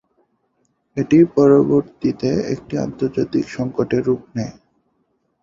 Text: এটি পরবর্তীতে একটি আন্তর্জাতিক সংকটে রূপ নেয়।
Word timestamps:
এটি 0.97 1.17
পরবর্তীতে 1.35 2.29
একটি 2.53 2.75
আন্তর্জাতিক 2.77 3.45
সংকটে 3.49 3.97
রূপ 3.99 4.21
নেয়। 4.35 4.55